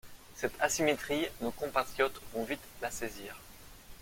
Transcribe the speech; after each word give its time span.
Cette 0.35 0.59
asymétrie, 0.59 1.27
nos 1.41 1.51
compatriotes 1.51 2.19
vont 2.33 2.43
vite 2.43 2.65
la 2.81 2.89
saisir. 2.89 3.39